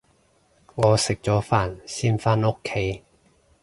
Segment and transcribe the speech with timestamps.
[0.73, 3.03] 我食咗飯先返屋企